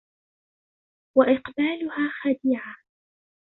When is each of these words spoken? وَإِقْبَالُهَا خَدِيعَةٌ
وَإِقْبَالُهَا 1.17 2.11
خَدِيعَةٌ 2.21 2.75